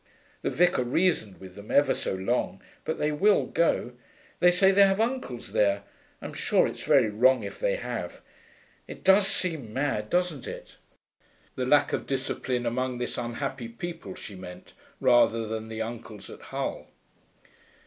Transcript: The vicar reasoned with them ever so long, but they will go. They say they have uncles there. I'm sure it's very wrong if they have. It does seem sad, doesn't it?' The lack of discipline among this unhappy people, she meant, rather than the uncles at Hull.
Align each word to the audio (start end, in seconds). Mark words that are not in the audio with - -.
The 0.41 0.49
vicar 0.49 0.83
reasoned 0.83 1.39
with 1.39 1.53
them 1.53 1.69
ever 1.69 1.93
so 1.93 2.15
long, 2.15 2.59
but 2.85 2.97
they 2.97 3.11
will 3.11 3.45
go. 3.45 3.91
They 4.39 4.49
say 4.49 4.71
they 4.71 4.81
have 4.81 4.99
uncles 4.99 5.51
there. 5.51 5.83
I'm 6.23 6.33
sure 6.33 6.65
it's 6.65 6.81
very 6.81 7.11
wrong 7.11 7.43
if 7.43 7.59
they 7.59 7.75
have. 7.75 8.19
It 8.87 9.03
does 9.03 9.27
seem 9.27 9.75
sad, 9.75 10.09
doesn't 10.09 10.47
it?' 10.47 10.77
The 11.53 11.67
lack 11.67 11.93
of 11.93 12.07
discipline 12.07 12.65
among 12.65 12.97
this 12.97 13.15
unhappy 13.15 13.67
people, 13.69 14.15
she 14.15 14.33
meant, 14.33 14.73
rather 14.99 15.45
than 15.45 15.67
the 15.67 15.83
uncles 15.83 16.31
at 16.31 16.41
Hull. 16.41 16.87